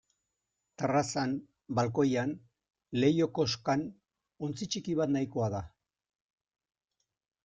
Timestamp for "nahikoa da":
5.17-5.61